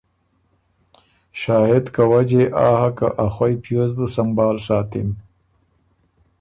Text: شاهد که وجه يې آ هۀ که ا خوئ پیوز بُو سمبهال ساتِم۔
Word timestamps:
شاهد 1.41 1.85
که 1.95 2.01
وجه 2.11 2.39
يې 2.43 2.51
آ 2.69 2.69
هۀ 2.79 2.89
که 2.97 3.07
ا 3.23 3.25
خوئ 3.33 3.53
پیوز 3.63 3.91
بُو 3.97 4.05
سمبهال 4.15 4.57
ساتِم۔ 4.67 5.09